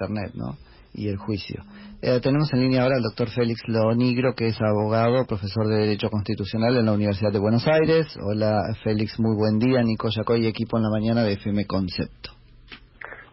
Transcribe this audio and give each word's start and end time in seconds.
Internet, 0.00 0.30
¿no? 0.34 0.56
Y 0.94 1.08
el 1.08 1.16
juicio. 1.16 1.60
Eh, 2.00 2.20
tenemos 2.22 2.52
en 2.52 2.60
línea 2.60 2.84
ahora 2.84 2.98
al 2.98 3.02
doctor 3.02 3.30
Félix 3.30 3.62
Lonigro, 3.66 4.32
que 4.36 4.46
es 4.46 4.56
abogado, 4.60 5.26
profesor 5.26 5.66
de 5.66 5.74
Derecho 5.74 6.08
Constitucional 6.08 6.76
en 6.76 6.86
la 6.86 6.92
Universidad 6.92 7.32
de 7.32 7.40
Buenos 7.40 7.66
Aires. 7.66 8.06
Hola 8.22 8.60
Félix, 8.84 9.18
muy 9.18 9.34
buen 9.34 9.58
día. 9.58 9.82
Nico 9.82 10.08
Yacoy, 10.08 10.46
equipo 10.46 10.76
en 10.76 10.84
la 10.84 10.90
mañana 10.90 11.24
de 11.24 11.32
FM 11.32 11.66
Concepto. 11.66 12.30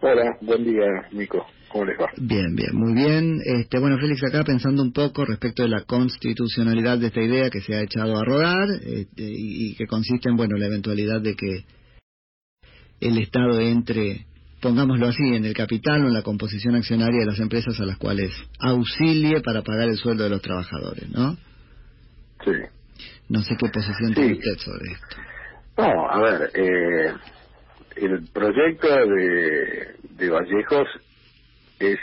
Hola, 0.02 0.38
buen 0.42 0.64
día 0.64 0.86
Nico. 1.12 1.46
¿Cómo 1.72 1.86
les 1.86 2.00
va? 2.00 2.08
Bien, 2.18 2.56
bien, 2.56 2.74
muy 2.74 2.96
bien. 2.96 3.38
Este, 3.46 3.78
bueno, 3.80 4.00
Félix, 4.00 4.24
acá 4.24 4.44
pensando 4.44 4.82
un 4.82 4.92
poco 4.92 5.24
respecto 5.24 5.62
de 5.62 5.70
la 5.70 5.84
constitucionalidad 5.84 6.98
de 6.98 7.08
esta 7.08 7.22
idea 7.22 7.52
que 7.52 7.62
se 7.62 7.76
ha 7.76 7.84
echado 7.84 8.18
a 8.18 8.26
rodar 8.26 8.68
este, 8.84 9.24
y 9.24 9.76
que 9.76 9.86
consiste 9.86 10.30
en, 10.30 10.36
bueno, 10.36 10.58
la 10.58 10.66
eventualidad 10.66 11.22
de 11.22 11.36
que 11.36 11.64
el 13.02 13.20
Estado 13.20 13.60
entre 13.60 14.26
pongámoslo 14.66 15.06
así, 15.06 15.36
en 15.36 15.46
el 15.46 15.54
capital 15.54 16.04
o 16.04 16.08
en 16.08 16.14
la 16.14 16.24
composición 16.24 16.74
accionaria 16.74 17.20
de 17.20 17.28
las 17.28 17.40
empresas 17.40 17.80
a 17.80 17.86
las 17.86 18.00
cuales 18.00 18.32
auxilie 18.60 19.42
para 19.42 19.62
pagar 19.62 19.90
el 19.90 19.96
sueldo 19.96 20.24
de 20.24 20.32
los 20.32 20.42
trabajadores, 20.42 21.08
¿no? 21.12 21.38
Sí. 22.44 22.52
No 23.30 23.44
sé 23.44 23.56
qué 23.60 23.70
posición 23.70 24.16
tiene 24.16 24.34
usted 24.34 24.58
sobre 24.58 24.92
esto. 24.92 25.18
No, 25.78 26.10
a 26.10 26.20
ver, 26.20 26.52
eh, 26.56 27.14
el 27.98 28.28
proyecto 28.34 28.88
de, 28.88 29.98
de 30.18 30.30
Vallejos 30.32 30.88
es, 31.78 32.00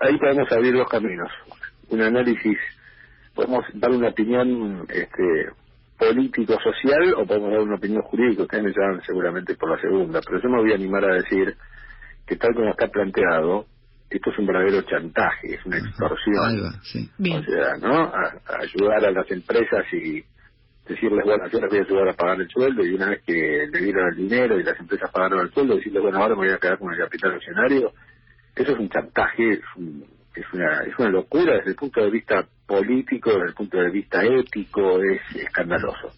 ahí 0.00 0.18
podemos 0.18 0.50
abrir 0.50 0.74
dos 0.74 0.88
caminos, 0.88 1.30
un 1.90 2.02
análisis, 2.02 2.58
podemos 3.32 3.64
dar 3.74 3.92
una 3.92 4.08
opinión 4.08 4.88
este, 4.88 5.50
político-social 5.96 7.14
o 7.16 7.26
podemos 7.26 7.52
dar 7.52 7.60
una 7.60 7.76
opinión 7.76 8.02
jurídica, 8.02 8.42
ustedes 8.42 8.64
me 8.64 8.72
llaman 8.72 9.02
seguramente 9.06 9.54
por 9.54 9.70
la 9.70 9.80
segunda, 9.80 10.20
pero 10.26 10.42
yo 10.42 10.48
me 10.48 10.62
voy 10.62 10.72
a 10.72 10.74
animar 10.74 11.04
a 11.04 11.14
decir 11.14 11.56
que 12.26 12.36
tal 12.36 12.54
como 12.54 12.70
está 12.70 12.88
planteado, 12.88 13.66
esto 14.10 14.30
es 14.30 14.38
un 14.38 14.46
verdadero 14.46 14.82
chantaje, 14.82 15.54
es 15.54 15.66
una 15.66 15.78
extorsión. 15.78 16.68
O 16.68 17.42
sea, 17.42 17.76
¿no? 17.80 18.02
A, 18.02 18.40
ayudar 18.60 19.04
a 19.04 19.10
las 19.10 19.30
empresas 19.30 19.84
y 19.92 20.24
decirles, 20.88 21.24
bueno, 21.24 21.48
yo 21.48 21.60
les 21.60 21.70
voy 21.70 21.78
a 21.78 21.82
ayudar 21.82 22.08
a 22.08 22.14
pagar 22.14 22.40
el 22.40 22.48
sueldo 22.48 22.84
y 22.84 22.94
una 22.94 23.10
vez 23.10 23.22
que 23.24 23.66
le 23.72 23.80
dieron 23.80 24.08
el 24.08 24.16
dinero 24.16 24.58
y 24.58 24.62
las 24.62 24.78
empresas 24.78 25.10
pagaron 25.10 25.40
el 25.40 25.52
sueldo, 25.52 25.76
decirles, 25.76 26.02
bueno, 26.02 26.18
ahora 26.18 26.34
me 26.34 26.46
voy 26.46 26.50
a 26.50 26.58
quedar 26.58 26.78
con 26.78 26.92
el 26.92 26.98
capital 26.98 27.34
accionario. 27.34 27.92
Eso 28.54 28.72
es 28.72 28.78
un 28.78 28.88
chantaje, 28.88 29.52
es, 29.52 29.60
es, 30.34 30.52
una, 30.52 30.82
es 30.82 30.98
una 30.98 31.10
locura 31.10 31.56
desde 31.56 31.70
el 31.70 31.76
punto 31.76 32.00
de 32.00 32.10
vista 32.10 32.46
político, 32.66 33.30
desde 33.30 33.48
el 33.48 33.54
punto 33.54 33.78
de 33.78 33.90
vista 33.90 34.24
ético, 34.24 35.02
es 35.02 35.20
escandaloso. 35.36 36.12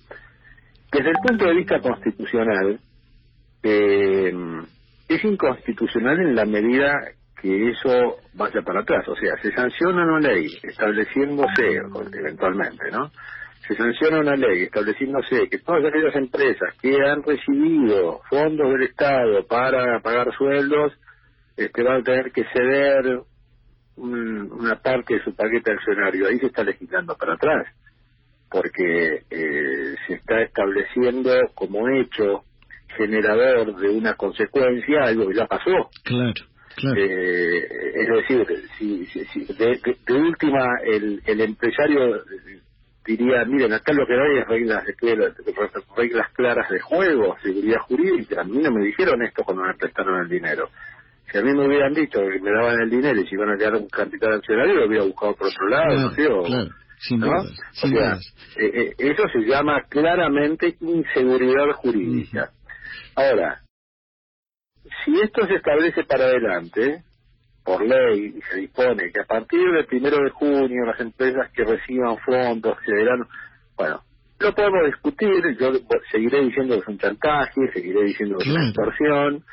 Desde 0.92 1.10
el 1.10 1.16
punto 1.26 1.44
de 1.46 1.54
vista 1.54 1.80
constitucional, 1.80 2.78
eh, 3.62 4.32
es 5.08 5.24
inconstitucional 5.24 6.20
en 6.20 6.34
la 6.34 6.44
medida 6.44 6.92
que 7.40 7.70
eso 7.70 8.18
vaya 8.34 8.62
para 8.62 8.80
atrás. 8.80 9.06
O 9.08 9.16
sea, 9.16 9.36
se 9.40 9.52
sanciona 9.52 10.04
una 10.04 10.20
ley 10.20 10.48
estableciéndose, 10.62 11.80
eventualmente, 12.12 12.90
¿no? 12.90 13.10
Se 13.66 13.74
sanciona 13.74 14.20
una 14.20 14.36
ley 14.36 14.64
estableciéndose 14.64 15.48
que 15.48 15.58
todas 15.58 15.84
aquellas 15.84 16.14
empresas 16.16 16.74
que 16.80 16.96
han 17.04 17.22
recibido 17.22 18.20
fondos 18.28 18.72
del 18.72 18.82
Estado 18.84 19.46
para 19.46 20.00
pagar 20.00 20.32
sueldos 20.36 20.92
este, 21.56 21.82
van 21.82 22.00
a 22.00 22.04
tener 22.04 22.32
que 22.32 22.44
ceder 22.52 23.20
una 23.96 24.76
parte 24.76 25.14
de 25.14 25.24
su 25.24 25.34
paquete 25.34 25.72
accionario. 25.72 26.28
Ahí 26.28 26.38
se 26.38 26.46
está 26.46 26.62
legislando 26.62 27.16
para 27.16 27.34
atrás, 27.34 27.66
porque 28.50 29.24
eh, 29.28 29.94
se 30.06 30.14
está 30.14 30.40
estableciendo 30.42 31.32
como 31.54 31.88
hecho 31.88 32.44
generador 32.98 33.74
de 33.76 33.88
una 33.88 34.14
consecuencia 34.14 35.04
algo 35.04 35.28
que 35.28 35.36
ya 35.36 35.46
pasó. 35.46 35.90
Claro. 36.04 36.34
Claro. 36.76 37.00
Eh, 37.00 37.66
es 37.94 38.08
decir, 38.08 38.46
si, 38.78 39.06
si, 39.06 39.44
de, 39.54 40.14
última 40.14 40.64
el, 40.84 41.20
el 41.26 41.40
empresario 41.40 42.22
diría, 43.08 43.44
miren, 43.46 43.72
acá 43.72 43.92
lo 43.94 44.06
que 44.06 44.12
hay 44.12 44.38
es 44.38 44.46
reglas, 44.46 44.84
reglas 45.96 46.32
claras 46.34 46.68
de 46.68 46.78
juego, 46.80 47.36
seguridad 47.42 47.80
jurídica. 47.80 48.42
A 48.42 48.44
mí 48.44 48.58
no 48.58 48.70
me 48.70 48.84
dijeron 48.84 49.22
esto 49.22 49.42
cuando 49.44 49.64
me 49.64 49.74
prestaron 49.74 50.20
el 50.20 50.28
dinero. 50.28 50.68
Si 51.32 51.38
a 51.38 51.42
mí 51.42 51.52
me 51.52 51.66
hubieran 51.66 51.94
dicho 51.94 52.20
que 52.20 52.40
me 52.40 52.50
daban 52.50 52.80
el 52.80 52.90
dinero 52.90 53.18
y 53.20 53.26
si 53.26 53.34
iban 53.34 53.50
a 53.50 53.56
quedar 53.56 53.76
un 53.76 53.88
capital 53.88 54.34
accionario, 54.34 54.74
lo 54.74 54.86
hubiera 54.86 55.04
buscado 55.04 55.34
por 55.34 55.48
otro 55.48 55.68
lado, 55.68 56.12
claro. 56.14 56.44
Sin 57.00 57.20
¿no? 57.20 57.44
sin 57.72 57.94
o 57.94 57.96
sea, 57.96 58.18
eh, 58.56 58.70
eh, 58.74 58.94
eso 58.98 59.22
se 59.32 59.40
llama 59.40 59.82
claramente 59.88 60.76
inseguridad 60.80 61.70
jurídica. 61.76 62.50
Ahora, 63.18 63.60
si 65.04 65.20
esto 65.20 65.44
se 65.48 65.56
establece 65.56 66.04
para 66.04 66.26
adelante, 66.26 67.02
por 67.64 67.84
ley, 67.84 68.34
y 68.36 68.42
se 68.42 68.58
dispone 68.60 69.10
que 69.10 69.20
a 69.20 69.24
partir 69.24 69.72
del 69.72 69.86
primero 69.86 70.22
de 70.22 70.30
junio 70.30 70.86
las 70.86 71.00
empresas 71.00 71.50
que 71.50 71.64
reciban 71.64 72.16
fondos 72.18 72.78
accederán, 72.78 73.26
bueno, 73.76 74.02
lo 74.38 74.54
podemos 74.54 74.86
discutir, 74.86 75.58
yo 75.58 75.72
seguiré 76.12 76.44
diciendo 76.44 76.76
que 76.76 76.80
es 76.80 76.86
un 76.86 76.98
chantaje, 76.98 77.72
seguiré 77.72 78.04
diciendo 78.04 78.38
que 78.38 78.50
es 78.50 78.54
una 78.54 78.66
extorsión, 78.66 79.44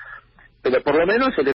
pero 0.61 0.83
por 0.83 0.99
lo 0.99 1.07
menos 1.07 1.29
el 1.39 1.51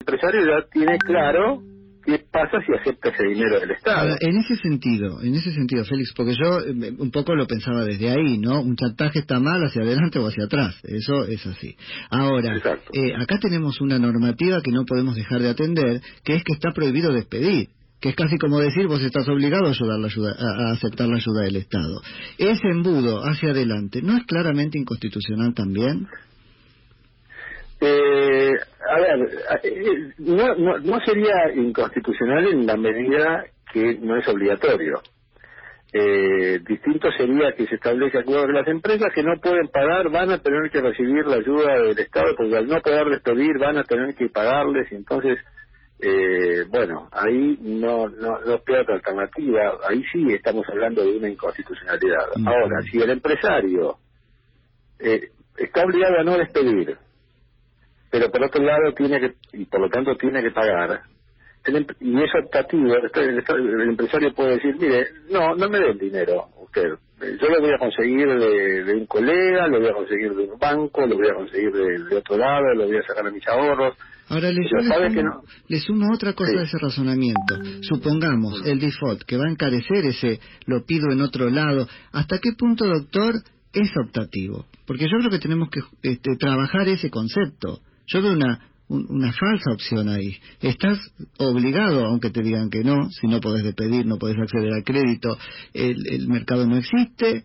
empresario 0.00 0.40
ya 0.44 0.66
tiene 0.68 0.98
claro 0.98 1.62
qué 2.04 2.18
pasa 2.30 2.58
si 2.66 2.72
acepta 2.72 3.10
ese 3.10 3.24
dinero 3.24 3.60
del 3.60 3.70
Estado. 3.72 4.16
en 4.20 4.36
ese 4.36 4.56
sentido, 4.56 5.22
en 5.22 5.34
ese 5.34 5.52
sentido, 5.52 5.84
Félix, 5.84 6.12
porque 6.14 6.34
yo 6.34 6.60
eh, 6.60 6.92
un 6.98 7.10
poco 7.10 7.34
lo 7.34 7.46
pensaba 7.46 7.84
desde 7.84 8.10
ahí, 8.10 8.38
¿no? 8.38 8.60
Un 8.60 8.76
chantaje 8.76 9.20
está 9.20 9.38
mal 9.40 9.62
hacia 9.64 9.82
adelante 9.82 10.18
o 10.18 10.26
hacia 10.26 10.44
atrás, 10.44 10.78
eso 10.84 11.24
es 11.26 11.46
así. 11.46 11.76
Ahora, 12.10 12.56
eh, 12.92 13.14
acá 13.16 13.38
tenemos 13.38 13.80
una 13.80 13.98
normativa 13.98 14.60
que 14.62 14.72
no 14.72 14.84
podemos 14.84 15.14
dejar 15.14 15.40
de 15.40 15.50
atender, 15.50 16.00
que 16.24 16.34
es 16.34 16.44
que 16.44 16.52
está 16.52 16.72
prohibido 16.72 17.12
despedir 17.12 17.68
que 18.02 18.08
es 18.08 18.16
casi 18.16 18.36
como 18.36 18.58
decir 18.58 18.88
vos 18.88 19.00
estás 19.00 19.28
obligado 19.28 19.66
a, 19.66 19.70
ayudar 19.70 20.00
la 20.00 20.08
ayuda, 20.08 20.34
a, 20.36 20.72
aceptar 20.72 21.06
la 21.06 21.18
ayuda 21.18 21.42
del 21.44 21.54
Estado. 21.54 22.02
Ese 22.36 22.68
embudo 22.68 23.22
hacia 23.24 23.50
adelante, 23.50 24.02
¿no 24.02 24.16
es 24.16 24.26
claramente 24.26 24.76
inconstitucional 24.76 25.54
también? 25.54 26.08
Eh, 27.80 28.50
a 28.92 29.00
ver, 29.00 29.28
eh, 29.62 30.12
no, 30.18 30.54
no, 30.54 30.78
no 30.78 31.00
sería 31.00 31.52
inconstitucional 31.54 32.46
en 32.48 32.66
la 32.66 32.76
medida 32.76 33.44
que 33.72 33.98
no 34.00 34.18
es 34.18 34.28
obligatorio. 34.28 35.00
Eh, 35.94 36.60
distinto 36.66 37.10
sería 37.12 37.52
que 37.52 37.66
se 37.66 37.74
establece 37.74 38.18
acuerdo 38.18 38.46
que 38.46 38.52
las 38.52 38.68
empresas 38.68 39.12
que 39.14 39.22
no 39.22 39.38
pueden 39.42 39.68
pagar 39.68 40.10
van 40.10 40.30
a 40.30 40.38
tener 40.38 40.70
que 40.70 40.80
recibir 40.80 41.26
la 41.26 41.36
ayuda 41.36 41.82
del 41.82 41.98
Estado 41.98 42.34
porque 42.34 42.56
al 42.56 42.66
no 42.66 42.80
poder 42.80 43.08
despedir 43.08 43.58
van 43.58 43.76
a 43.76 43.84
tener 43.84 44.14
que 44.14 44.30
pagarles 44.30 44.90
y 44.90 44.94
entonces 44.94 45.38
eh, 46.00 46.64
bueno 46.70 47.10
ahí 47.12 47.58
no 47.60 48.08
no 48.08 48.40
no 48.40 48.54
otra 48.54 48.94
alternativa. 48.94 49.78
Ahí 49.86 50.02
sí 50.10 50.24
estamos 50.32 50.66
hablando 50.70 51.04
de 51.04 51.18
una 51.18 51.28
inconstitucionalidad. 51.28 52.26
Ahora 52.46 52.80
si 52.90 52.98
el 52.98 53.10
empresario 53.10 53.98
eh, 54.98 55.28
está 55.58 55.84
obligado 55.84 56.20
a 56.20 56.24
no 56.24 56.38
despedir 56.38 56.96
pero 58.12 58.30
por 58.30 58.44
otro 58.44 58.62
lado 58.62 58.92
tiene 58.94 59.18
que, 59.18 59.32
y 59.54 59.64
por 59.64 59.80
lo 59.80 59.88
tanto 59.88 60.14
tiene 60.16 60.42
que 60.42 60.50
pagar, 60.50 61.00
em, 61.64 61.86
y 61.98 62.22
es 62.22 62.30
optativo, 62.44 62.94
el, 62.94 63.88
empresario 63.88 64.34
puede 64.34 64.56
decir, 64.56 64.76
mire, 64.78 65.06
no, 65.30 65.56
no 65.56 65.68
me 65.70 65.80
den 65.80 65.98
dinero 65.98 66.48
usted, 66.60 66.90
yo 67.40 67.48
lo 67.48 67.60
voy 67.60 67.70
a 67.72 67.78
conseguir 67.78 68.28
de, 68.28 68.94
un 68.94 69.06
colega, 69.06 69.66
lo 69.68 69.80
voy 69.80 69.88
a 69.88 69.94
conseguir 69.94 70.34
de 70.34 70.42
un 70.42 70.58
banco, 70.58 71.06
lo 71.06 71.16
voy 71.16 71.28
a 71.28 71.34
conseguir 71.34 71.72
de, 71.72 72.16
otro 72.16 72.36
lado, 72.36 72.74
lo 72.74 72.86
voy 72.86 72.96
a 72.96 73.02
sacar 73.02 73.26
a 73.26 73.30
mis 73.30 73.46
ahorros. 73.48 73.96
Ahora 74.28 74.50
le 74.50 75.80
sumo, 75.80 76.06
otra 76.12 76.32
cosa 76.34 76.52
de 76.52 76.64
ese 76.64 76.78
razonamiento. 76.78 77.58
Supongamos 77.82 78.62
el 78.66 78.78
default 78.78 79.22
que 79.24 79.36
va 79.36 79.44
a 79.46 79.50
encarecer 79.50 80.06
ese 80.06 80.40
lo 80.66 80.84
pido 80.84 81.10
en 81.12 81.20
otro 81.20 81.50
lado. 81.50 81.86
¿Hasta 82.12 82.38
qué 82.38 82.52
punto, 82.58 82.86
doctor, 82.86 83.34
es 83.72 83.90
optativo? 83.96 84.66
Porque 84.86 85.04
yo 85.04 85.18
creo 85.18 85.30
que 85.30 85.38
tenemos 85.38 85.68
que 85.70 85.80
este, 86.02 86.36
trabajar 86.36 86.88
ese 86.88 87.10
concepto. 87.10 87.80
Yo 88.06 88.22
veo 88.22 88.32
una, 88.32 88.60
una 88.88 89.32
falsa 89.32 89.72
opción 89.72 90.08
ahí. 90.08 90.38
Estás 90.60 90.98
obligado, 91.38 92.06
aunque 92.06 92.30
te 92.30 92.42
digan 92.42 92.70
que 92.70 92.84
no, 92.84 93.10
si 93.10 93.26
no 93.26 93.40
podés 93.40 93.64
despedir, 93.64 94.06
no 94.06 94.18
podés 94.18 94.38
acceder 94.38 94.72
al 94.72 94.84
crédito, 94.84 95.36
el, 95.72 95.96
el 96.10 96.28
mercado 96.28 96.66
no 96.66 96.76
existe. 96.76 97.44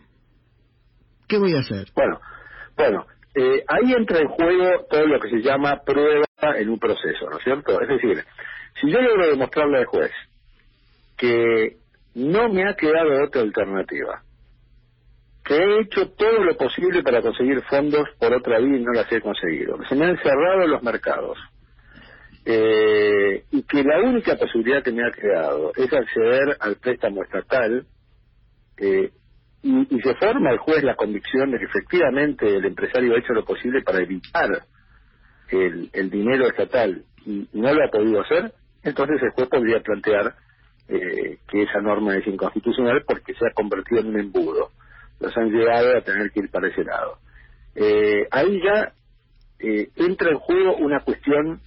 ¿Qué 1.27 1.37
voy 1.37 1.55
a 1.55 1.59
hacer? 1.59 1.87
Bueno, 1.95 2.19
bueno, 2.75 3.05
eh, 3.35 3.63
ahí 3.67 3.93
entra 3.93 4.19
en 4.19 4.27
juego 4.29 4.85
todo 4.89 5.05
lo 5.05 5.19
que 5.19 5.29
se 5.29 5.41
llama 5.41 5.81
prueba 5.85 6.25
en 6.57 6.69
un 6.69 6.79
proceso, 6.79 7.29
¿no 7.29 7.37
es 7.37 7.43
cierto? 7.43 7.81
Es 7.81 7.87
decir, 7.87 8.23
si 8.79 8.91
yo 8.91 9.01
logro 9.01 9.27
demostrarle 9.27 9.79
al 9.79 9.85
juez 9.85 10.11
que 11.17 11.77
no 12.15 12.49
me 12.49 12.67
ha 12.67 12.75
quedado 12.75 13.23
otra 13.25 13.41
alternativa, 13.41 14.23
que 15.47 15.55
he 15.55 15.81
hecho 15.81 16.09
todo 16.11 16.43
lo 16.43 16.57
posible 16.57 17.01
para 17.03 17.21
conseguir 17.21 17.61
fondos 17.63 18.07
por 18.19 18.33
otra 18.33 18.59
vía 18.59 18.77
y 18.77 18.83
no 18.83 18.91
las 18.91 19.09
he 19.11 19.21
conseguido. 19.21 19.77
Se 19.87 19.95
me 19.95 20.05
han 20.05 20.17
cerrado 20.17 20.67
los 20.67 20.83
mercados. 20.83 21.37
Eh, 22.45 23.43
y 23.51 23.63
que 23.63 23.83
la 23.83 24.01
única 24.01 24.35
posibilidad 24.35 24.83
que 24.83 24.91
me 24.91 25.05
ha 25.05 25.11
quedado 25.11 25.71
es 25.75 25.91
acceder 25.91 26.57
al 26.59 26.75
préstamo 26.77 27.23
estatal 27.23 27.85
eh, 28.77 29.11
y, 29.63 30.01
se 30.01 30.15
forma 30.15 30.51
el 30.51 30.57
juez 30.59 30.83
la 30.83 30.95
convicción 30.95 31.51
de 31.51 31.59
que 31.59 31.65
efectivamente 31.65 32.55
el 32.55 32.65
empresario 32.65 33.15
ha 33.15 33.19
hecho 33.19 33.33
lo 33.33 33.43
posible 33.43 33.81
para 33.81 33.99
evitar 33.99 34.63
el, 35.49 35.89
el 35.91 36.09
dinero 36.09 36.47
estatal 36.47 37.03
y, 37.25 37.49
no 37.53 37.73
lo 37.73 37.83
ha 37.83 37.89
podido 37.89 38.21
hacer, 38.21 38.53
entonces 38.83 39.21
el 39.21 39.31
juez 39.31 39.49
podría 39.49 39.81
plantear 39.81 40.35
eh, 40.87 41.39
que 41.49 41.63
esa 41.63 41.81
norma 41.81 42.15
es 42.15 42.25
inconstitucional 42.27 43.03
porque 43.05 43.33
se 43.33 43.45
ha 43.45 43.53
convertido 43.53 44.01
en 44.01 44.07
un 44.07 44.19
embudo. 44.19 44.71
Los 45.19 45.35
han 45.37 45.49
llevado 45.49 45.97
a 45.97 46.01
tener 46.01 46.31
que 46.31 46.41
ir 46.41 46.49
para 46.49 46.67
ese 46.67 46.83
lado. 46.83 47.17
Eh, 47.75 48.27
ahí 48.31 48.59
ya 48.63 48.93
eh, 49.59 49.89
entra 49.95 50.31
en 50.31 50.37
juego 50.37 50.75
una 50.77 50.99
cuestión 51.01 51.59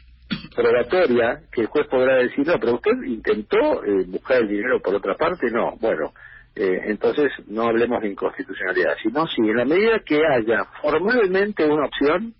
probatoria 0.55 1.41
que 1.53 1.63
el 1.63 1.67
juez 1.67 1.87
podrá 1.89 2.17
decir, 2.17 2.47
no, 2.47 2.59
pero 2.61 2.75
usted 2.75 2.93
intentó 3.07 3.85
eh, 3.85 4.05
buscar 4.07 4.39
el 4.39 4.49
dinero 4.49 4.81
por 4.81 4.95
otra 4.95 5.15
parte, 5.17 5.51
no, 5.51 5.77
bueno, 5.81 6.13
eh, 6.55 6.81
entonces 6.87 7.33
no 7.47 7.65
hablemos 7.65 8.01
de 8.03 8.11
inconstitucionalidad, 8.11 8.95
sino 9.03 9.27
si 9.27 9.41
en 9.43 9.57
la 9.57 9.65
medida 9.65 10.01
que 10.05 10.21
haya 10.27 10.65
formalmente 10.83 11.65
una 11.65 11.87
opción, 11.87 12.35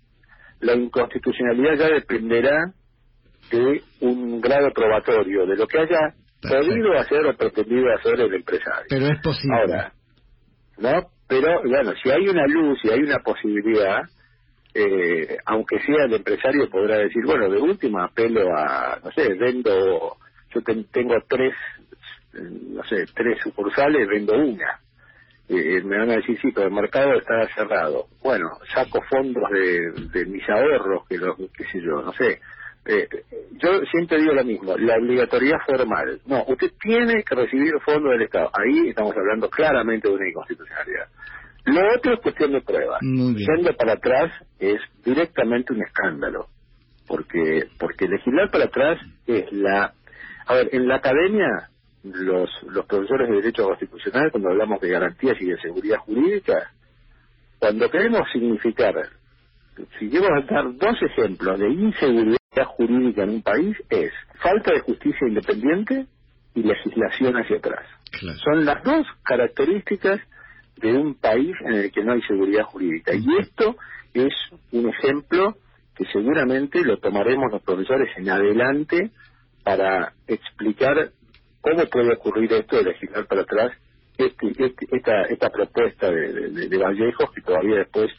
la 0.59 0.73
inconstitucionalidad 0.73 1.75
ya 1.75 1.87
dependerá 1.95 2.73
de 3.51 3.81
un 4.01 4.39
grado 4.39 4.71
probatorio, 4.73 5.45
de 5.45 5.55
lo 5.55 5.67
que 5.67 5.79
haya 5.79 6.13
podido 6.41 6.93
hacer 6.93 7.25
o 7.25 7.35
pretendido 7.35 7.93
hacer 7.93 8.19
el 8.19 8.33
empresario. 8.33 8.85
Pero 8.89 9.05
es 9.07 9.21
posible. 9.21 9.57
Ahora, 9.57 9.93
¿no? 10.81 11.09
Pero 11.27 11.61
bueno, 11.63 11.93
si 12.01 12.09
hay 12.11 12.27
una 12.27 12.45
luz, 12.47 12.79
si 12.81 12.89
hay 12.89 12.99
una 12.99 13.19
posibilidad, 13.19 14.01
eh, 14.73 15.37
aunque 15.45 15.79
sea 15.79 16.05
el 16.05 16.13
empresario 16.13 16.69
podrá 16.69 16.97
decir, 16.97 17.23
bueno, 17.25 17.49
de 17.49 17.59
última 17.59 18.05
apelo 18.05 18.55
a, 18.55 18.99
no 19.03 19.11
sé, 19.11 19.33
vendo, 19.35 20.17
yo 20.53 20.61
tengo 20.91 21.15
tres, 21.27 21.53
no 22.33 22.83
sé, 22.83 23.05
tres 23.13 23.39
sucursales, 23.41 24.07
vendo 24.07 24.33
una. 24.33 24.79
Eh, 25.49 25.81
me 25.83 25.97
van 25.97 26.11
a 26.11 26.15
decir, 26.15 26.39
sí, 26.41 26.51
pero 26.53 26.67
el 26.67 26.73
mercado 26.73 27.13
está 27.15 27.45
cerrado. 27.53 28.07
Bueno, 28.23 28.57
saco 28.73 29.01
fondos 29.09 29.43
de, 29.51 29.91
de 30.13 30.25
mis 30.25 30.47
ahorros, 30.49 31.05
que 31.07 31.17
los, 31.17 31.35
qué 31.37 31.65
sé 31.65 31.81
yo, 31.81 32.01
no 32.01 32.13
sé. 32.13 32.39
Eh, 32.85 33.07
yo 33.61 33.85
siempre 33.91 34.19
digo 34.19 34.33
lo 34.33 34.43
mismo, 34.43 34.75
la 34.75 34.95
obligatoriedad 34.95 35.59
formal. 35.65 36.19
No, 36.25 36.43
usted 36.47 36.71
tiene 36.81 37.23
que 37.23 37.35
recibir 37.35 37.73
fondos 37.85 38.11
del 38.11 38.23
Estado. 38.23 38.49
Ahí 38.53 38.89
estamos 38.89 39.15
hablando 39.15 39.49
claramente 39.49 40.07
de 40.07 40.15
una 40.15 40.27
inconstitucionalidad. 40.27 41.07
Lo 41.65 41.95
otro 41.95 42.13
es 42.13 42.19
cuestión 42.21 42.53
de 42.53 42.61
prueba. 42.61 42.97
Yendo 43.01 43.75
para 43.77 43.93
atrás 43.93 44.31
es 44.59 44.81
directamente 45.05 45.73
un 45.73 45.83
escándalo, 45.83 46.47
porque 47.07 47.67
porque 47.79 48.07
legislar 48.07 48.49
para 48.49 48.65
atrás 48.65 48.99
es 49.27 49.51
la... 49.51 49.93
A 50.47 50.55
ver, 50.55 50.69
en 50.71 50.87
la 50.87 50.95
academia 50.95 51.69
los, 52.03 52.49
los 52.63 52.85
profesores 52.87 53.29
de 53.29 53.35
Derecho 53.35 53.65
Constitucional, 53.65 54.31
cuando 54.31 54.49
hablamos 54.49 54.81
de 54.81 54.89
garantías 54.89 55.39
y 55.39 55.45
de 55.45 55.57
seguridad 55.59 55.99
jurídica, 55.99 56.71
cuando 57.59 57.91
queremos 57.91 58.23
significar, 58.33 58.95
si 59.99 60.09
llevo 60.09 60.25
a 60.33 60.41
dar 60.41 60.75
dos 60.75 60.97
ejemplos 61.03 61.59
de 61.59 61.69
inseguridad 61.69 62.40
jurídica 62.65 63.23
en 63.23 63.29
un 63.29 63.41
país, 63.41 63.77
es 63.89 64.11
falta 64.41 64.73
de 64.73 64.81
justicia 64.81 65.27
independiente 65.27 66.05
y 66.53 66.63
legislación 66.63 67.35
hacia 67.35 67.57
atrás. 67.57 67.85
Son 68.43 68.65
las 68.65 68.83
dos 68.83 69.07
características 69.23 70.19
de 70.77 70.93
un 70.93 71.15
país 71.15 71.55
en 71.61 71.73
el 71.73 71.91
que 71.91 72.03
no 72.03 72.13
hay 72.13 72.21
seguridad 72.23 72.63
jurídica. 72.63 73.13
Y 73.13 73.25
esto 73.39 73.77
es 74.13 74.33
un 74.71 74.89
ejemplo 74.89 75.55
que 75.95 76.05
seguramente 76.11 76.83
lo 76.83 76.97
tomaremos 76.97 77.51
los 77.51 77.61
profesores 77.61 78.09
en 78.17 78.29
adelante 78.29 79.11
para 79.63 80.13
explicar 80.27 81.11
cómo 81.61 81.85
puede 81.85 82.13
ocurrir 82.13 82.51
esto 82.51 82.77
de 82.77 82.83
legislar 82.83 83.27
para 83.27 83.41
atrás 83.43 83.71
este, 84.17 84.47
este, 84.49 84.87
esta, 84.91 85.21
esta 85.23 85.49
propuesta 85.49 86.11
de, 86.11 86.67
de, 86.67 86.77
Vallejos 86.77 87.31
que 87.33 87.41
todavía 87.41 87.77
después 87.77 88.11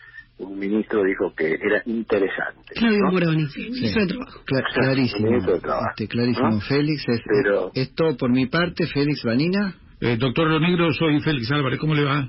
un 0.43 0.59
ministro 0.59 1.03
dijo 1.05 1.33
que 1.35 1.55
era 1.55 1.83
interesante. 1.87 2.75
Claudio 2.75 3.05
Moroni, 3.11 3.45
de 3.45 4.07
trabajo. 4.09 4.41
clarísimo, 4.75 5.37
este, 5.37 6.09
clarísimo. 6.09 6.61
Félix, 6.61 7.09
es, 7.09 7.21
Pero... 7.27 7.71
esto 7.75 8.17
por 8.17 8.31
mi 8.31 8.47
parte, 8.47 8.87
Félix 8.87 9.23
Vanina. 9.25 9.75
Eh, 10.01 10.17
doctor 10.17 10.49
Ronegro, 10.49 10.93
soy 10.93 11.21
Félix 11.21 11.51
Álvarez, 11.53 11.79
¿cómo 11.79 11.95
le 11.95 12.05
va? 12.05 12.29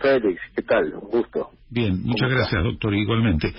Félix, 0.00 0.40
¿qué 0.54 0.62
tal? 0.62 0.94
Un 0.94 1.10
gusto. 1.10 1.50
Bien, 1.70 2.00
muchas 2.02 2.30
gracias, 2.30 2.62
doctor, 2.64 2.94
igualmente. 2.94 3.52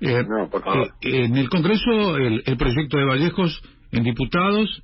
Eh, 0.00 0.22
no, 0.28 0.48
por 0.50 0.62
favor. 0.62 0.88
Eh, 1.00 1.24
en 1.24 1.36
el 1.36 1.48
Congreso, 1.48 2.16
el, 2.18 2.56
proyecto 2.58 2.98
de 2.98 3.04
Vallejos 3.04 3.62
en 3.92 4.04
diputados 4.04 4.82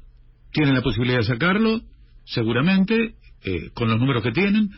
tienen 0.52 0.74
la 0.74 0.80
posibilidad 0.82 1.18
de 1.18 1.24
sacarlo, 1.24 1.80
seguramente, 2.24 3.14
eh, 3.44 3.70
con 3.74 3.88
los 3.88 3.98
números 3.98 4.22
que 4.22 4.32
tienen. 4.32 4.70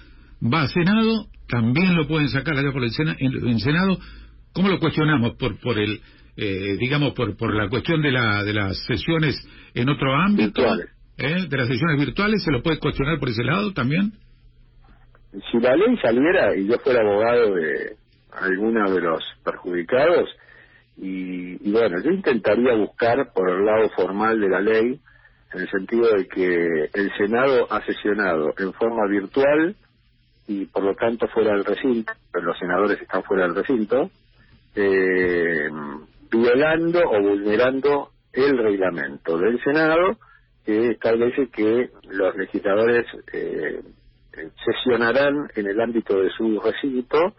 Va 0.42 0.62
a 0.62 0.68
Senado, 0.68 1.28
también 1.48 1.94
lo 1.94 2.06
pueden 2.06 2.28
sacar 2.28 2.56
allá 2.56 2.72
por 2.72 2.82
el 2.82 2.90
en, 3.18 3.58
Senado. 3.60 3.98
¿Cómo 4.52 4.68
lo 4.68 4.78
cuestionamos? 4.78 5.34
Por, 5.36 5.58
por 5.60 5.78
el, 5.78 6.00
digamos, 6.78 7.12
por, 7.12 7.36
por 7.36 7.54
la 7.54 7.68
cuestión 7.68 8.02
de, 8.02 8.12
la, 8.12 8.42
de 8.44 8.52
las 8.52 8.78
sesiones 8.86 9.36
en 9.74 9.88
otro 9.88 10.14
ámbito. 10.14 10.62
De 11.16 11.56
las 11.56 11.68
sesiones 11.68 11.98
virtuales, 11.98 12.42
¿se 12.42 12.50
lo 12.50 12.62
puede 12.62 12.78
cuestionar 12.78 13.18
por 13.20 13.28
ese 13.28 13.44
lado 13.44 13.72
también? 13.72 14.12
si 15.50 15.58
la 15.58 15.76
ley 15.76 15.96
saliera 16.00 16.56
y 16.56 16.66
yo 16.66 16.78
fuera 16.78 17.00
abogado 17.00 17.54
de 17.54 17.96
alguno 18.32 18.90
de 18.92 19.00
los 19.00 19.22
perjudicados, 19.44 20.28
y, 20.96 21.72
bueno, 21.72 22.00
yo 22.04 22.10
intentaría 22.10 22.74
buscar 22.74 23.32
por 23.34 23.50
el 23.50 23.64
lado 23.64 23.90
formal 23.96 24.40
de 24.40 24.48
la 24.48 24.60
ley, 24.60 25.00
en 25.52 25.60
el 25.60 25.68
sentido 25.68 26.08
de 26.16 26.28
que 26.28 26.90
el 26.94 27.12
Senado 27.16 27.66
ha 27.70 27.84
sesionado 27.84 28.54
en 28.58 28.72
forma 28.74 29.06
virtual 29.08 29.76
y 30.46 30.66
por 30.66 30.84
lo 30.84 30.94
tanto 30.94 31.26
fuera 31.28 31.52
del 31.52 31.64
recinto, 31.64 32.12
pero 32.32 32.46
los 32.46 32.58
senadores 32.58 33.00
están 33.00 33.22
fuera 33.22 33.44
del 33.44 33.54
recinto, 33.54 34.10
eh, 34.74 35.68
violando 36.30 37.00
o 37.00 37.22
vulnerando 37.22 38.10
el 38.32 38.58
reglamento 38.58 39.38
del 39.38 39.62
Senado 39.62 40.18
que 40.64 40.92
establece 40.92 41.48
que 41.48 41.90
los 42.10 42.36
legisladores 42.36 43.06
eh, 43.32 43.82
sesionarán 44.64 45.48
en 45.54 45.66
el 45.66 45.80
ámbito 45.80 46.20
de 46.20 46.30
su 46.30 46.60
recinto, 46.60 47.34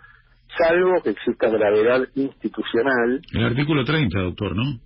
salvo 0.58 1.02
que 1.04 1.10
exista 1.10 1.50
gravedad 1.50 2.08
institucional. 2.16 3.22
El 3.34 3.46
artículo 3.46 3.84
30, 3.84 4.20
doctor, 4.20 4.56
¿no? 4.56 4.80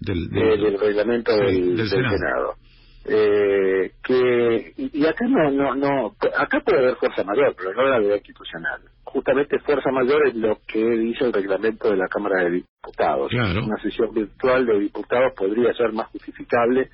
Del, 0.00 0.28
del, 0.30 0.78
reglamento 0.78 1.34
del, 1.36 1.88
Senado. 1.88 2.54
Eh, 3.02 3.92
que 4.04 4.74
y, 4.76 5.06
acá 5.06 5.26
no, 5.26 5.50
no 5.50 5.74
no 5.74 6.14
acá 6.36 6.60
puede 6.60 6.80
haber 6.80 6.96
fuerza 6.96 7.24
mayor 7.24 7.54
pero 7.56 7.72
no 7.72 7.82
gravedad 7.82 8.16
institucional 8.16 8.82
justamente 9.04 9.58
fuerza 9.60 9.90
mayor 9.90 10.28
es 10.28 10.34
lo 10.34 10.58
que 10.66 10.84
dice 10.84 11.24
el 11.24 11.32
reglamento 11.32 11.88
de 11.88 11.96
la 11.96 12.08
Cámara 12.08 12.44
de 12.44 12.50
Diputados 12.50 13.32
una 13.32 13.80
sesión 13.82 14.12
virtual 14.12 14.66
de 14.66 14.80
diputados 14.80 15.32
podría 15.34 15.72
ser 15.72 15.92
más 15.92 16.08
justificable 16.08 16.90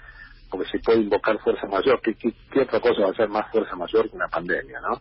porque 0.51 0.69
se 0.71 0.79
puede 0.79 1.01
invocar 1.01 1.39
fuerza 1.39 1.67
mayor. 1.67 2.01
¿Qué, 2.03 2.15
qué, 2.15 2.61
otra 2.61 2.81
cosa 2.81 3.03
va 3.03 3.11
a 3.11 3.15
ser 3.15 3.29
más 3.29 3.51
fuerza 3.51 3.75
mayor 3.77 4.09
que 4.09 4.17
una 4.17 4.29
pandemia, 4.29 4.81
no? 4.81 5.01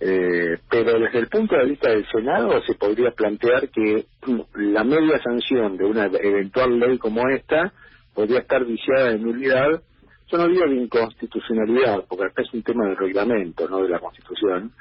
eh, 0.00 0.58
pero 0.70 0.98
desde 0.98 1.18
el 1.18 1.28
punto 1.28 1.56
de 1.56 1.66
vista 1.66 1.90
del 1.90 2.06
Senado 2.08 2.60
se 2.62 2.74
podría 2.74 3.10
plantear 3.10 3.68
que 3.70 4.06
la 4.54 4.84
media 4.84 5.20
sanción 5.22 5.76
de 5.76 5.84
una 5.84 6.06
eventual 6.06 6.78
ley 6.78 6.98
como 6.98 7.28
esta 7.28 7.72
podría 8.14 8.40
estar 8.40 8.64
viciada 8.64 9.10
de 9.10 9.18
nulidad. 9.18 9.82
Yo 10.30 10.38
no 10.38 10.48
digo 10.48 10.66
de 10.66 10.74
inconstitucionalidad, 10.74 12.04
porque 12.08 12.24
acá 12.24 12.42
es 12.42 12.52
un 12.52 12.62
tema 12.62 12.86
del 12.86 12.96
reglamento, 12.96 13.68
no 13.68 13.82
de 13.82 13.88
la 13.88 14.00
Constitución. 14.00 14.72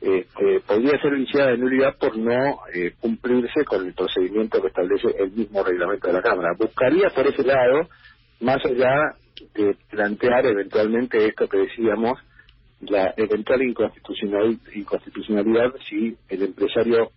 Eh, 0.00 0.26
podría 0.66 1.00
ser 1.00 1.14
viciada 1.14 1.50
de 1.50 1.58
nulidad 1.58 1.96
por 1.96 2.16
no 2.16 2.60
eh, 2.74 2.94
cumplirse 3.00 3.64
con 3.64 3.86
el 3.86 3.94
procedimiento 3.94 4.60
que 4.60 4.68
establece 4.68 5.08
el 5.18 5.30
mismo 5.32 5.62
reglamento 5.62 6.08
de 6.08 6.12
la 6.14 6.22
Cámara. 6.22 6.54
Buscaría 6.58 7.08
por 7.10 7.26
ese 7.26 7.44
lado, 7.44 7.88
más 8.40 8.64
allá 8.64 9.14
de 9.54 9.76
plantear 9.90 10.46
eventualmente 10.46 11.26
esto 11.26 11.48
que 11.48 11.58
decíamos, 11.58 12.18
la 12.80 13.14
eventual 13.16 13.62
inconstitucional, 13.62 14.58
inconstitucionalidad 14.74 15.72
si 15.88 16.16
el 16.28 16.42
empresario 16.42 17.10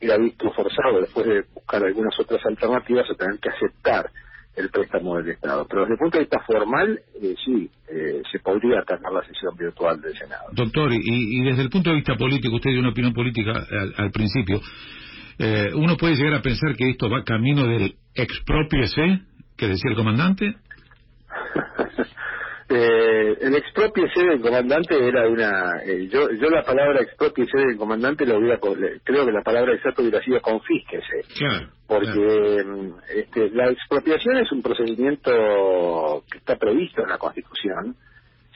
era 0.00 0.16
visto 0.16 0.50
forzado 0.52 1.00
después 1.00 1.26
de 1.26 1.44
buscar 1.54 1.84
algunas 1.84 2.18
otras 2.20 2.44
alternativas 2.46 3.10
a 3.10 3.14
tener 3.14 3.38
que 3.40 3.48
aceptar 3.48 4.10
el 4.56 4.70
préstamo 4.70 5.16
del 5.16 5.30
Estado. 5.30 5.66
Pero 5.68 5.82
desde 5.82 5.94
el 5.94 5.98
punto 5.98 6.18
de 6.18 6.24
vista 6.24 6.40
formal, 6.46 7.00
eh, 7.22 7.34
sí, 7.44 7.70
eh, 7.88 8.22
se 8.30 8.38
podría 8.40 8.80
atacar 8.80 9.12
la 9.12 9.22
sesión 9.22 9.56
virtual 9.56 10.00
del 10.00 10.16
Senado. 10.16 10.48
Doctor, 10.52 10.92
y, 10.92 11.44
desde 11.44 11.62
el 11.62 11.70
punto 11.70 11.90
de 11.90 11.96
vista 11.96 12.16
político, 12.16 12.56
usted 12.56 12.70
dio 12.70 12.80
una 12.80 12.90
opinión 12.90 13.12
política 13.12 13.52
al, 13.96 14.10
principio, 14.10 14.60
eh, 15.38 15.70
¿uno 15.74 15.96
puede 15.96 16.16
llegar 16.16 16.34
a 16.34 16.42
pensar 16.42 16.74
que 16.74 16.90
esto 16.90 17.10
va 17.10 17.22
camino 17.22 17.66
del 17.66 17.96
expropiese 18.14 19.20
que 19.56 19.68
decía 19.68 19.90
el 19.90 19.96
comandante? 19.96 20.54
eh, 22.68 23.38
el 23.40 23.54
expropiese 23.54 24.26
del 24.26 24.40
comandante 24.40 24.96
era 24.98 25.28
una 25.28 25.82
eh, 25.84 26.08
yo 26.08 26.30
yo 26.32 26.50
la 26.50 26.62
palabra 26.64 27.00
expropiese 27.00 27.58
del 27.58 27.76
comandante 27.76 28.26
lo 28.26 28.38
hubiera 28.38 28.58
creo 28.58 29.24
que 29.24 29.32
la 29.32 29.42
palabra 29.42 29.72
exacta 29.74 30.02
hubiera 30.02 30.20
sido 30.22 30.40
confísquese 30.40 31.22
porque 31.86 32.64
mm, 32.64 32.92
este, 33.14 33.50
la 33.50 33.70
expropiación 33.70 34.38
es 34.38 34.50
un 34.50 34.62
procedimiento 34.62 36.24
que 36.28 36.38
está 36.38 36.56
previsto 36.56 37.02
en 37.02 37.08
la 37.08 37.18
constitución 37.18 37.94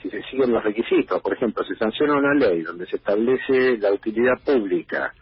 si 0.03 0.09
se 0.11 0.23
siguen 0.25 0.53
los 0.53 0.65
requisitos. 0.65 1.23
Por 1.23 1.35
ejemplo 1.35 1.65
se 1.65 1.77
sanciona 1.77 2.17
una 2.17 2.35
ley 2.35 2.63
donde 2.63 2.87
se 2.87 2.97
establece 2.97 3.79
la 3.79 3.93
utilidad 3.93 4.39
pública 4.45 5.13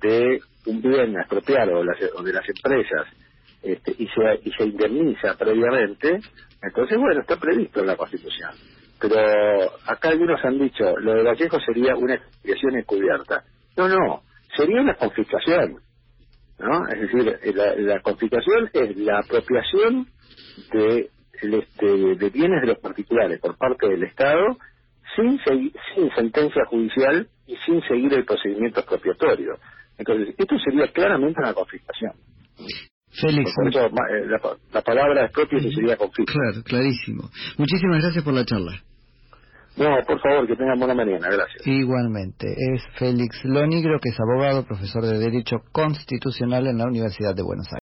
de 0.00 0.40
un 0.66 0.82
bien 0.82 1.16
expropiado 1.16 1.80
o, 1.80 2.22
de 2.22 2.32
las 2.32 2.48
empresas 2.48 3.06
este, 3.62 3.92
y, 3.98 4.06
se, 4.08 4.40
y 4.44 4.52
se 4.52 4.64
indemniza 4.64 5.34
previamente, 5.38 6.20
entonces, 6.66 6.98
bueno, 6.98 7.20
está 7.20 7.36
previsto 7.36 7.80
en 7.80 7.86
la 7.86 7.96
Constitución. 7.96 8.50
Pero 9.00 9.16
acá 9.86 10.10
algunos 10.10 10.42
han 10.44 10.58
dicho, 10.58 10.96
lo 10.98 11.14
de 11.14 11.22
Vallejo 11.22 11.58
sería 11.60 11.94
una 11.96 12.14
expropiación 12.14 12.76
encubierta. 12.76 13.44
No, 13.76 13.88
no, 13.88 14.22
sería 14.56 14.80
una 14.80 14.94
confiscación. 14.94 15.78
¿no? 16.58 16.86
Es 16.88 17.00
decir, 17.00 17.54
la, 17.54 18.00
confiscación 18.00 18.70
es 18.72 18.96
la 18.96 19.18
apropiación 19.18 20.06
de, 20.72 21.10
este, 21.42 21.86
de 21.86 22.30
bienes 22.30 22.60
de 22.62 22.68
los 22.68 22.78
particulares 22.78 23.40
por 23.40 23.56
parte 23.58 23.88
del 23.88 24.04
Estado 24.04 24.56
sin, 25.16 25.40
sin 25.94 26.10
sentencia 26.14 26.64
judicial 26.66 27.28
y 27.46 27.56
sin 27.56 27.82
seguir 27.82 28.14
el 28.14 28.24
procedimiento 28.24 28.80
expropiatorio. 28.80 29.58
Entonces, 29.98 30.34
esto 30.36 30.58
sería 30.58 30.90
claramente 30.92 31.40
una 31.40 31.54
confiscación. 31.54 32.12
Félix. 33.20 33.50
Eh, 33.50 34.26
la, 34.72 34.82
palabra 34.82 35.24
expropia 35.24 35.60
sería 35.60 35.96
confisco. 35.96 36.32
Claro, 36.32 36.62
clarísimo. 36.64 37.30
Muchísimas 37.58 38.02
gracias 38.02 38.24
por 38.24 38.34
la 38.34 38.44
charla. 38.44 38.72
No, 39.76 39.88
por 40.06 40.20
favor, 40.20 40.46
que 40.46 40.54
tengan 40.54 40.78
buena 40.78 40.94
mañana, 40.94 41.28
gracias. 41.28 41.66
Igualmente, 41.66 42.46
es 42.48 42.82
Félix 42.96 43.44
Lonigro, 43.44 43.98
que 44.00 44.10
es 44.10 44.16
abogado, 44.20 44.64
profesor 44.64 45.02
de 45.04 45.18
Derecho 45.18 45.56
Constitucional 45.72 46.66
en 46.68 46.78
la 46.78 46.86
Universidad 46.86 47.34
de 47.34 47.42
Buenos 47.42 47.66
Aires. 47.72 47.83